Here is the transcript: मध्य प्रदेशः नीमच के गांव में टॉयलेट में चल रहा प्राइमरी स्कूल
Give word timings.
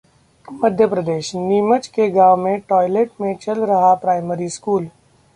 मध्य 0.47 0.85
प्रदेशः 0.87 1.39
नीमच 1.39 1.87
के 1.87 2.09
गांव 2.09 2.37
में 2.37 2.59
टॉयलेट 2.59 3.11
में 3.21 3.35
चल 3.35 3.59
रहा 3.65 3.93
प्राइमरी 3.95 4.49
स्कूल 4.49 4.87